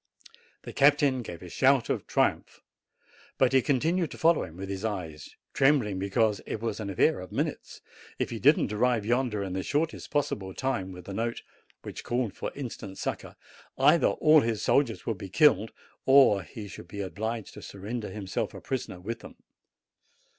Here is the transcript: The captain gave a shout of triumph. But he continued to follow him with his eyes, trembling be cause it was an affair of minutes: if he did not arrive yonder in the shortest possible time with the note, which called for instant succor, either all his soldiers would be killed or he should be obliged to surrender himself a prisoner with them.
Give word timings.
The 0.63 0.73
captain 0.73 1.21
gave 1.21 1.43
a 1.43 1.49
shout 1.49 1.87
of 1.87 2.07
triumph. 2.07 2.63
But 3.37 3.53
he 3.53 3.61
continued 3.61 4.09
to 4.09 4.17
follow 4.17 4.41
him 4.43 4.57
with 4.57 4.67
his 4.67 4.83
eyes, 4.83 5.35
trembling 5.53 5.99
be 5.99 6.09
cause 6.09 6.41
it 6.47 6.59
was 6.59 6.79
an 6.79 6.89
affair 6.89 7.19
of 7.19 7.31
minutes: 7.31 7.81
if 8.17 8.31
he 8.31 8.39
did 8.39 8.57
not 8.57 8.73
arrive 8.73 9.05
yonder 9.05 9.43
in 9.43 9.53
the 9.53 9.61
shortest 9.61 10.09
possible 10.09 10.55
time 10.55 10.91
with 10.91 11.05
the 11.05 11.13
note, 11.13 11.43
which 11.83 12.03
called 12.03 12.33
for 12.33 12.51
instant 12.55 12.97
succor, 12.97 13.35
either 13.77 14.07
all 14.07 14.41
his 14.41 14.63
soldiers 14.63 15.05
would 15.05 15.19
be 15.19 15.29
killed 15.29 15.71
or 16.07 16.41
he 16.41 16.67
should 16.67 16.87
be 16.87 17.01
obliged 17.01 17.53
to 17.53 17.61
surrender 17.61 18.09
himself 18.09 18.55
a 18.55 18.59
prisoner 18.59 18.99
with 18.99 19.19
them. 19.19 19.35